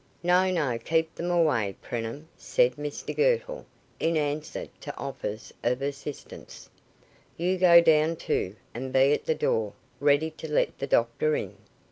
[0.23, 3.67] "No, no; keep them away, Preenham," said Mr Girtle,
[3.99, 6.71] in answer to offers of assistance.
[7.37, 11.55] "You go down, too, and be at the door, ready to let the doctor in."